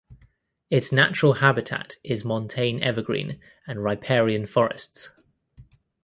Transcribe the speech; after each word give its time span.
Its 0.71 0.91
natural 0.91 1.33
habitat 1.33 1.97
is 2.03 2.25
montane 2.25 2.81
evergreen 2.81 3.39
and 3.67 3.83
riparian 3.83 4.47
forests. 4.47 5.11